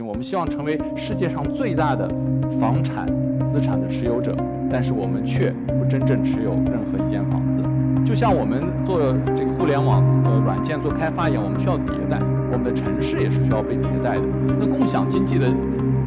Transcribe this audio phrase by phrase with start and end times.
[0.00, 2.08] 我们希望成为世界上最大的
[2.60, 3.04] 房产
[3.48, 4.32] 资产的持有者，
[4.70, 7.60] 但是我们却不真正持有任何一间房子。
[8.06, 8.98] 就像我们做
[9.36, 12.18] 这个互联网呃软件做开发一样，我们需要迭代，
[12.52, 14.22] 我们的城市也是需要被迭代的。
[14.58, 15.52] 那共享经济的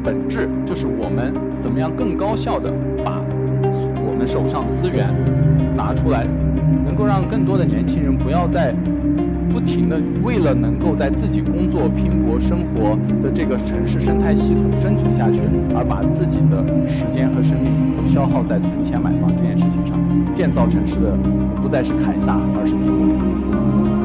[0.04, 2.72] 本质就是我们怎么样更高效的
[3.04, 3.22] 把
[4.08, 5.08] 我们手上的资源
[5.76, 6.26] 拿出来，
[6.96, 8.74] 能够让更多的年轻人不要再。
[9.52, 15.42] 不停的为了能够在自己工作、拼搏、生活的这个城市生态系统生存下去，
[15.74, 19.98] 而把自己的时间和生命都消耗在存钱买房这件事情上，
[20.36, 21.18] 建造城市的
[21.62, 24.05] 不再是凯撒，而是你我。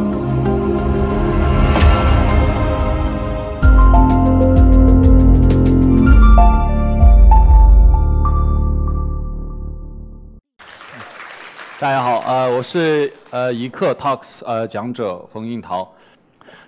[11.81, 15.91] 大家好，呃，我是呃一刻 Talks 呃讲者冯应桃。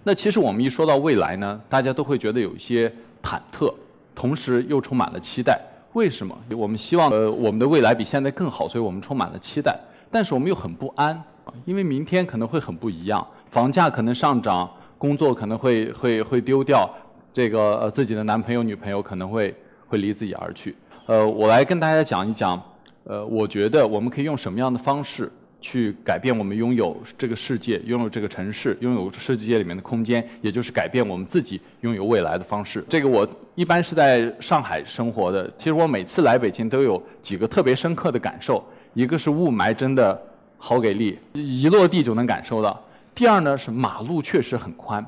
[0.05, 2.91] 那其实我们一说到未来呢，大家都会觉得有一些
[3.23, 3.71] 忐忑，
[4.15, 5.61] 同时又充满了期待。
[5.93, 6.35] 为什么？
[6.57, 9.79] 我们希望呃我们的未来比现在更好，所以我们充满了期待。
[10.11, 11.23] 但是我们又很不安，
[11.67, 16.89] 因为明天可能会很不一样，房价可能上涨，工作可能会会会丢掉，
[17.35, 19.55] 这个呃自己的男朋友女朋友可能会
[19.87, 20.75] 会离自己而去。
[21.05, 22.59] 呃，我来跟大家讲一讲。
[23.05, 32.85] 呃，我觉得我们可以用什么样的方式去改变我们拥有这个世界、拥有这个城市、拥有世界里面的空间，也就是改变我们自己拥有未来的方式。
[32.89, 38.65] 这个我一般是在上海生活的，其实我每次来北京都有几个特别深刻的感受：
[38.95, 40.21] 一个是雾霾真的
[40.59, 42.73] 好给力，一落地就能感受到；
[43.15, 45.05] 第二呢是马路确实很宽，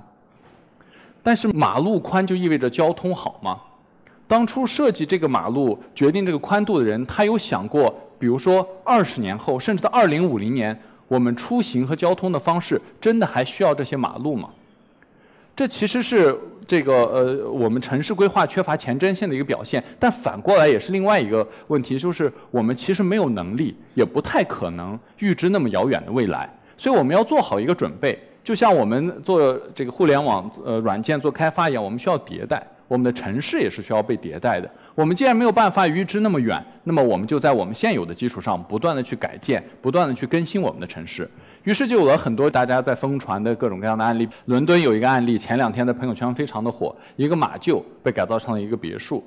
[1.22, 3.60] 但是马路宽就意味着交通好吗？
[4.26, 14.48] 当初设计这个马路、决定这个宽度的人，他有想过，比如说二十年后，甚至到二零五零年，我们出行和交通的方式真的还需要这些马路吗？
[15.54, 19.82] 这其实是这个呃，我们城市规划缺乏前瞻性的一个表现。
[20.00, 26.48] 但反过来也是另外一个问题，就是我们其实没有能力，也不太可能预知那么遥远的未来。
[26.76, 32.66] 所以我们要做好一个准备，就像我们做这个互联网呃软件做开发一样，我们需要迭代。
[32.88, 34.70] 我们的城市也是需要被迭代的。
[34.94, 41.28] 我们既然没有办法预知那么远，那么我们就在我们现有的基础上不断的去改建，不断的去更新我们的城市。
[41.64, 44.28] 于是就有了很多大家在疯传的各种各样的案例。
[44.44, 49.24] 伦敦有一个案例，前两天在朋友圈非常的火，一个马厩被改造成了一个别墅。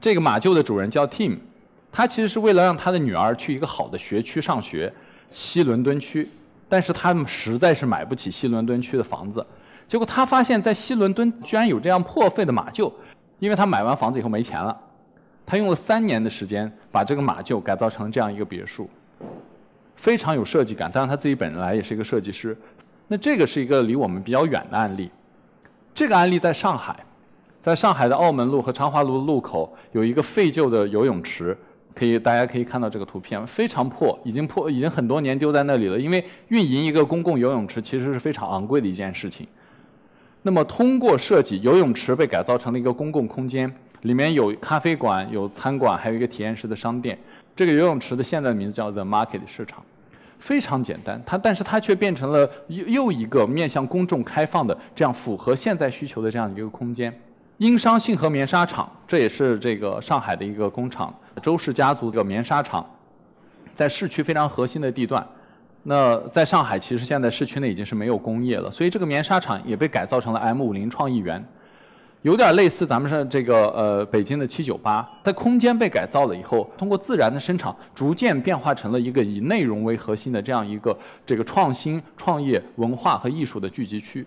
[0.00, 1.38] 这个马厩的主人叫 Tim，
[1.90, 4.92] 他其实是为了让他的女儿去一个好的学区上学，
[5.30, 6.30] 西伦敦区，
[6.68, 9.44] 但是他们实在是买不起西伦敦区的房子。
[9.92, 12.90] 结果他发现，在西伦敦居然有这样破费的马厩，
[13.38, 14.74] 因为他买完房子以后没钱了，
[15.44, 18.88] 他用了三年的时间把这个马厩改造成这样一个别墅，
[19.94, 20.90] 非常有设计感。
[20.90, 22.56] 当然他自己本来也是一个设计师。
[23.06, 25.10] 那这个是一个离我们比较远的案例。
[25.94, 27.04] 这个案例在上海，
[27.60, 31.54] 在上海的澳门路和长华路路口有一个废旧的游泳池，
[31.94, 35.98] 可以大家可以看到这个图片，非常破，已经破，已经很多年丢在那里了。
[35.98, 39.46] 因为运营一个公共游泳池其实是非常昂贵的一件事情。
[40.44, 47.16] 那么，通过设计游泳池被改造成了一个公共空间，里面有咖啡馆、有餐馆，还有一个体验式的商店。
[47.54, 49.84] 这个游泳池的现在名字叫 The Market 市场，
[50.40, 51.22] 非常简单。
[51.24, 57.16] 它，但是它却变成了又又一个面向公众开放的这样符合现在需求的这样一个空间。
[57.58, 62.84] 英商信和棉纱厂，这也是这个上海的一个工厂，周氏家族这个棉纱厂，
[63.76, 65.24] 在市区非常核心的地段。
[65.84, 71.44] 那在上海，其实现在市区内已经是没有工业了，所以这个棉纱厂也被改造成了 M 五零创意园，
[72.22, 75.08] 有点类似咱们是这个呃北京的七九八。
[75.24, 84.24] 在空间被改造了以后，通过自然的生长，逐渐变化成了一个以内容为核心的这样一个这个创新、创业、文化和艺术的聚集区。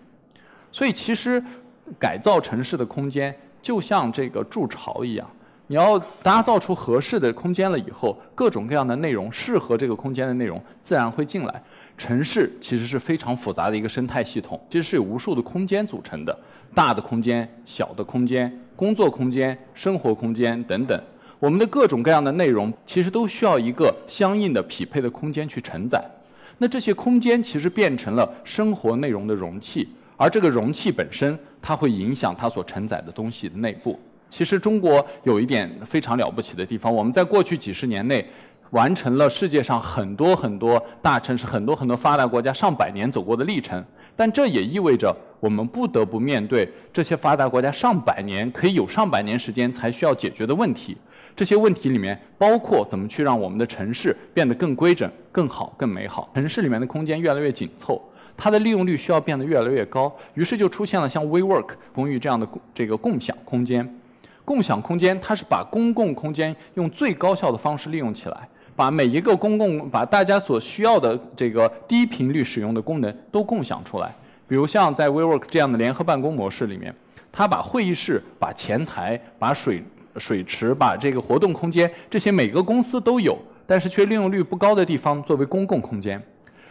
[0.70, 1.42] 所以，其实
[1.98, 5.26] 改造城市的空间就像这个筑巢一样。
[5.68, 11.62] 你要打造出合适的空间了以后，各种各样的内容适合这个空间的内容自然会进来。
[11.98, 16.38] 城市其实是非常复杂的一个生态系统，其实是有无数的空间组成的，
[16.74, 21.02] 大的空间、小的空间、工作空间、生活空间等等。
[21.38, 26.02] 我们的各种各样的内容其实都需要一个相应的匹配的空间去承载。
[26.58, 33.98] 那这些空间其实变成了生活内容的容器，而这个容器本身它会影响它所承载的东西的内部。
[34.28, 38.24] 其实中国有一点非常了不起的地方，我们在过去几十年内
[38.70, 43.84] 完成了世界上很多很多大城市、很多很多发达国家上百年走过的历程。
[44.18, 50.96] 但这也意味着我们不得不面对这些发达国家上百年可以有上百年时间才需要解决的问题。
[51.36, 56.30] 这些问题里面包括怎么去让我们的城市变得更规整、更好、更美好。
[56.34, 58.02] 城市里面的空间越来越紧凑。
[58.38, 63.98] 它的利用率需要变得越来越高，于是就出现了像 WeWork 公寓这样的这个共享空间。
[64.46, 74.14] 共享空间它是把公共空间用最高效的方式利用起来，把每一个公共把大家所需要的这个低频率使用的功能都共享出来。
[74.46, 76.94] 比如像在 WeWork 这样的联合办公模式里面，
[77.32, 79.82] 它把会议室、把前台、把水
[80.18, 86.22] 水池、把这个活动空间这些每个公司都有，但是却利用率不高的地方作为公共空间。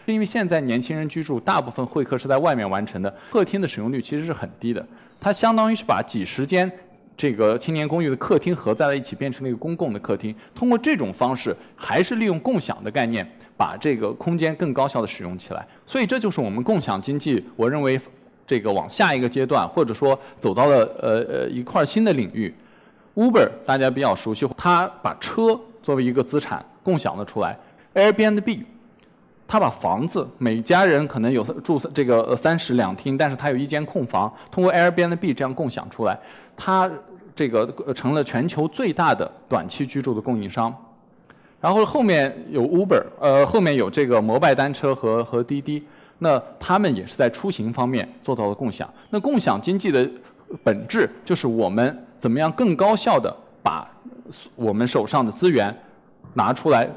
[0.06, 4.86] 因为现在年轻人居住，大部分会客是在外面完成的，客厅的使用率其实是很低的。
[5.20, 6.72] 它相当于是把几十间。
[7.18, 10.36] 这个青年公寓的客厅合在了一起，变成了一个公共的客厅。
[10.54, 13.26] 通过这种方式，还是利用共享的概念，
[13.58, 15.66] 把这个空间更高效的使用起来。
[15.86, 18.00] 所以，这就是我们共享经济，我认为
[18.46, 22.54] 这个往下一个阶段，或者说走到了呃呃一块新的领域。
[23.16, 27.58] Uber 大家比较熟悉，它把车作为一个资产共享了出来。
[27.94, 28.60] Airbnb
[29.48, 36.18] 他把房子，每家人可能有住这个三室两厅，但是他有一间空房，通过 Airbnb 这样共享出来，
[36.58, 36.90] 他
[37.36, 40.74] 这个成了全球最大的短期居住的供应商。
[41.62, 45.84] 然后后面有 Uber，呃，后面有这个摩拜单车和和滴滴，
[46.20, 48.92] 那他们也是在出行方面做到了共享。
[49.10, 50.08] 那共享经济的
[50.64, 53.90] 本质就是我们怎么样更高效的把
[54.56, 55.76] 我们手上的资源
[56.34, 56.88] 拿出来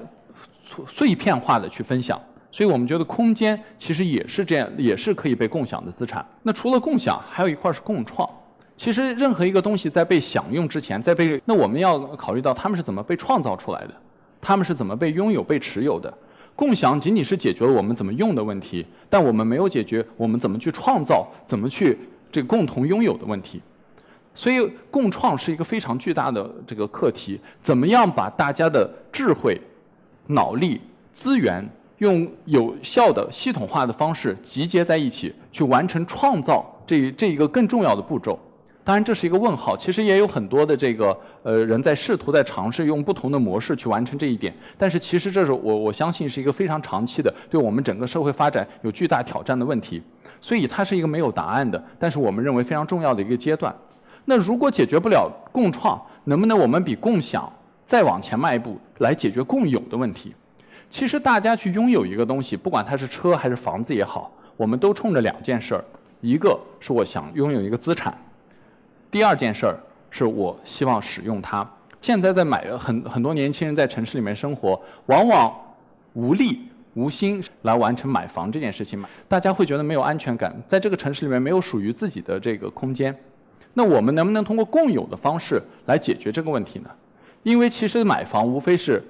[0.87, 2.21] 碎片化的去分享。
[2.51, 6.25] 所以我们觉得空间其实也是这样，也是可以被共享的资产。
[6.43, 8.29] 那除了共享，还有一块是共创。
[8.75, 13.95] 其实任何一个东西在被享用之前，在被那我们要考虑到他们是怎么被创造出来的，
[14.41, 16.13] 他们是怎么被拥有、被持有的。
[16.55, 21.99] 共享仅仅是解决了我们怎么用的问题，但我们没有解决我们怎么去创造、怎么去
[22.33, 23.61] 这个共同拥有的问题。
[24.35, 29.61] 所以共创是一个非常巨大的这个课题，怎么样把大家的智慧、
[30.29, 30.81] 脑力、
[31.13, 31.69] 资源。
[31.99, 38.39] 用有效的系统化的方式集结在一起，去完成创造这这一个更重要的步骤。
[38.85, 39.77] 当然，这是一个问号。
[39.77, 44.55] 其实也有很多的这个呃人在试图在尝试用不同的模式去完成这一点。
[44.79, 50.03] 但是，其实这是我我相信是一个非常长期的，对我们整个社会发展有巨大挑战的问题。
[50.41, 53.75] 所以，它是一个没有答案的，但是我们认为非常重要的一个阶段。
[54.25, 57.53] 那如果解决不了共创，能不能我们比共享
[57.85, 60.35] 再往前迈一步，来解决共有的问题？
[60.91, 65.85] 其实大家去拥有一个东西，不管它是车还是房子也好，我们都冲着两件事儿：
[66.23, 68.11] 一个是我想拥有一个资产；
[69.11, 69.79] 第二件事儿
[70.11, 71.69] 是我希望使用它。
[72.01, 75.55] 现在在买很很多年轻人在城市里面生活，往往
[76.15, 76.61] 无力
[76.95, 79.07] 无心来完成买房这件事情嘛。
[79.29, 83.15] 大家会觉得没有安全感，在这个城市里面没有属于自己的这个空间。
[83.75, 86.89] 那我们能不能通过共有的方式来解决这个问题呢？
[87.43, 89.05] 因为其实买房无非是。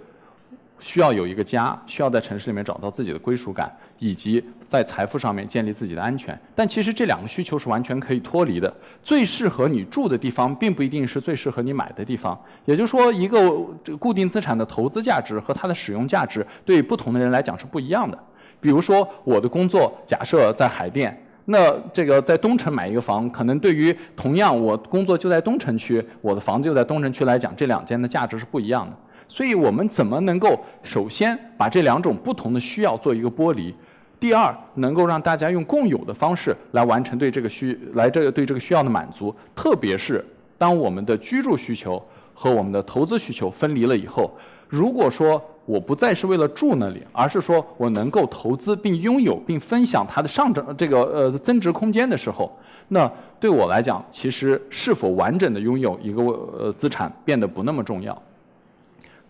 [0.81, 6.39] 需要有一个家，需要在城市里面找到自己的归属感，以及在财富上面建立自己的安全。
[6.55, 8.73] 但其实这两个需求是完全可以脱离的。
[9.03, 12.39] 最适合你住的地方，并不一定是最适合你买的地方。
[12.65, 13.51] 也就是说，一个
[13.99, 18.19] 固定资产的投资价值和它的使用价值，对不同的人来讲是不一样的。
[18.61, 21.17] 比如说，我的工作假设在海淀，
[21.47, 28.97] 那这个在东城买一个房，可能对于同样我工作就在东城区，我的房子就在东城区来讲，这两间的价值是不一样的。
[29.29, 33.75] 所以我们怎么能够首先把这两种不同的需要做一个剥离？
[34.19, 39.33] 第二，能够让大家用共有的方式来完成对这个需来这个对这个需要的满足。
[39.55, 40.25] 特别是
[40.57, 42.03] 当我们的居住需求
[42.35, 44.29] 和我们的投资需求分离了以后，
[44.67, 52.51] 如果说我不再是为了住那里，而是说我能够投资并拥有并分享它的上涨这个呃增值空间的时候，
[52.89, 58.21] 那对我来讲，其实是否完整的拥有一个呃资产变得不那么重要。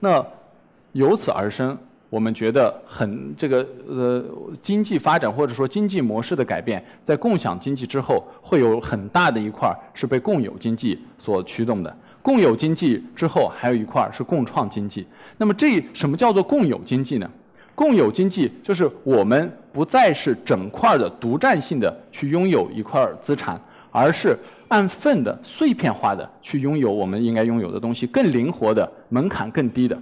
[0.00, 0.24] 那
[0.92, 1.76] 由此而生，
[2.08, 4.24] 我们觉得很这个呃
[4.62, 11.96] 经济发展或者说经济模式的改变，在共享经济之后，会有很大的一块是被共有经济所驱动的。
[12.22, 15.06] 共有经济之后，还有一块是共创经济。
[15.36, 17.30] 那么这什么叫做共有经济呢？
[17.74, 24.38] 共有经济就是我们不再是整块的独占性的去拥有一块资产，而是。
[24.68, 29.98] 按份的、碎片化的去拥有我们应该拥有的东西，更灵活的、门槛更低的，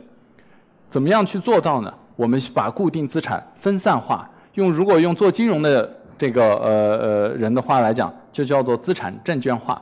[0.90, 1.94] 怎么样去做到呢？
[2.16, 9.80] 我们把固定资产分散化，用如果用做金融的这个呃呃人的话来讲，就叫做资产证券化，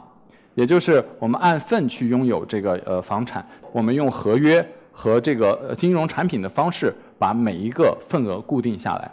[0.54, 9.10] 也就是我们按份去拥有这个呃房产，我们用合约和这个金融产品的方式，把每一个份额固定下来。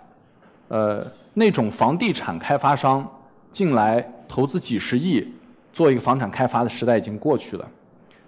[0.67, 3.07] 呃，那种房地产开发商
[3.51, 5.25] 进来投资几十亿。
[5.73, 7.67] 做一个房产开发的时代已经过去了，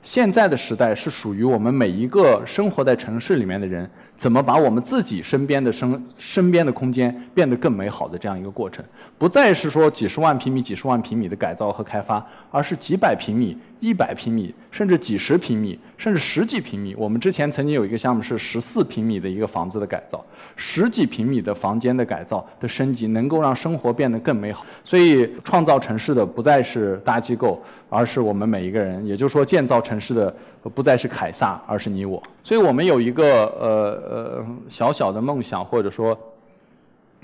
[0.04, 8.84] 现在的时代是属于我们每一个生活在城市里面的人，怎么把我们自己身边的生身边的空间变得更美好的这样一个过程，
[9.18, 16.94] 不再是说几十万平米、几十万平米的改造和开发，而是几百平米、一百平米，甚至几十平米，甚至十几平米。
[16.98, 20.24] 我们之前曾经有一个项目是十四平米的一个房子的改造，
[20.58, 24.66] 十几平米的房间的改造的升级，能够让生活变得更美好。
[24.84, 27.64] 所以，创造城市的不再是大机构。
[27.94, 30.36] 而是我们每一个人，也就是说，建造城市的
[30.74, 32.22] 不再是凯撒，而是你我。
[32.44, 36.18] 所以我们有一个呃呃小小的梦想，或者说，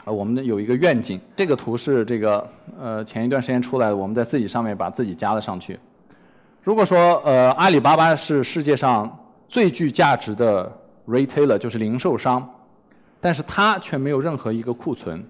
[0.05, 1.19] 呃，我们的有一个愿景。
[1.35, 2.47] 这个图是这个
[2.79, 5.79] 呃前一段时间出来的，我们在自己上面把自己加了上去。
[6.61, 10.71] 如果说呃阿里巴巴是世界上最具价值的
[11.07, 12.47] retailer，就是零售商，
[13.19, 15.25] 但是它却没有任何一个库存。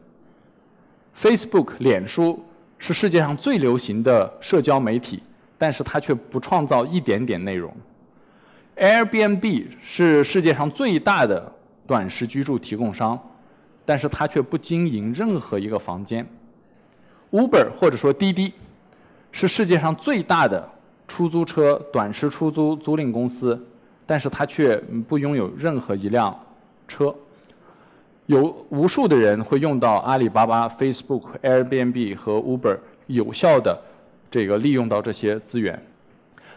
[1.17, 2.43] Facebook 脸书
[2.77, 5.23] 是世界上最流行的社交媒体。
[5.59, 7.71] 但是它却不创造一点点内容。
[8.77, 11.51] Airbnb 是世界上最大的
[11.85, 13.19] 短时居住提供商，
[13.85, 16.25] 但是它却不经营任何一个房间。
[17.31, 18.53] Uber 或者说滴滴
[19.31, 20.67] 是世界上最大的
[21.07, 23.61] 出租车短时出租租赁公司，
[24.05, 26.33] 但是它却不拥有任何一辆
[26.87, 27.13] 车。
[28.27, 33.77] 有无数的人会用到阿里巴巴、Facebook、Airbnb 和 Uber，有效的。
[34.31, 35.81] 这个利用到这些资源，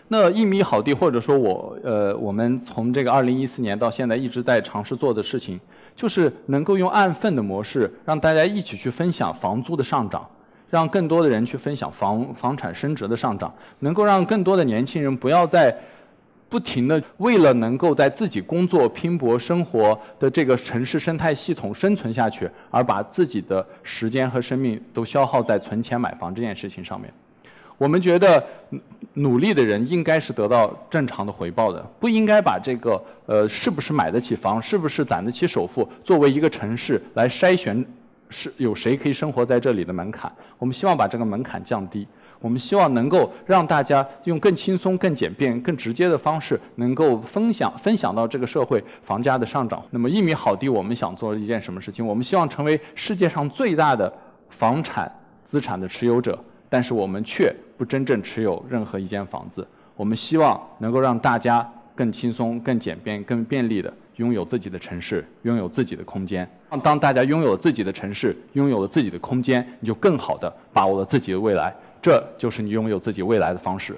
[0.08, 5.58] 那一米好地或者说我呃，我们从这个二零一四年到现在一直在尝试做的事情，
[5.96, 10.28] 就是能够用按份的模式，让大家一起去分享房租的上涨，
[10.68, 15.74] 让更多的人去分享房房产升值的上涨，能够让更多的年轻人不要再
[16.50, 27.10] 不停的为了能够在自己工作拼搏生活的这个城市生态系统生存下去，而把自己的时间和生命都消耗在存钱买房这件事情上面。
[27.82, 28.40] 我们觉得
[29.14, 37.84] 努力的人应该是得到正常的回报的，不应该把这个呃是不是买得起房，是不是攒得起首付，作为一个城市来筛选
[38.30, 40.30] 是有谁可以生活在这里的门槛。
[40.58, 42.06] 我们希望把这个门槛降低，
[42.38, 49.82] 我们希望能够让大家用更轻松、更简便、更直接的方式，能够分享分享到这个社会房价的上涨。
[49.90, 52.06] 那么一米好地，我们想做一件什么事情？
[52.06, 54.12] 我们希望成为世界上最大的
[54.50, 55.12] 房产
[55.44, 56.38] 资产的持有者。
[56.72, 59.66] 但是我们却不真正持有任何一间房子。
[59.94, 66.48] 我们希望能够让大家更轻松、更简便、更便利地拥有自己的城市，拥有自己的空间。
[66.82, 71.74] 当大家拥有了自己的城市，拥有了自己的空间，你就更好的把握了自己的未来。
[72.00, 73.94] 这就是你拥有自己未来的方式。